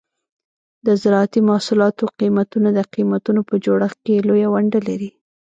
د 0.85 0.87
زراعتي 1.01 1.41
محصولاتو 1.49 2.03
قیمتونه 2.19 2.69
د 2.73 2.79
قیمتونو 2.93 3.41
په 3.49 3.55
جوړښت 3.65 3.99
کې 4.05 4.25
لویه 4.27 4.47
ونډه 4.53 4.79
لري. 4.87 5.09